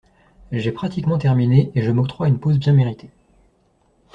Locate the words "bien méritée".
2.57-3.11